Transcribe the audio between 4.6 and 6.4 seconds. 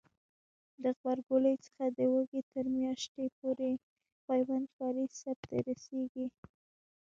کاری سرته رسیږي.